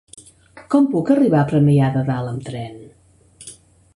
[0.75, 2.83] Com puc arribar a Premià de Dalt amb tren?